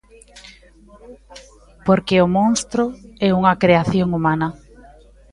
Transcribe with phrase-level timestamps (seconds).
[1.85, 2.83] Porque o monstro
[3.27, 4.47] é unha creación humana.